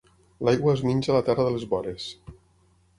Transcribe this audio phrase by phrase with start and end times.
[0.47, 2.11] L'aigua es menja la terra de les vores.